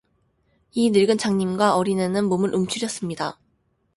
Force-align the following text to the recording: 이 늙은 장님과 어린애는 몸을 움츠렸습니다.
이 0.71 0.89
늙은 0.89 1.19
장님과 1.19 1.75
어린애는 1.75 2.25
몸을 2.25 2.55
움츠렸습니다. 2.55 3.37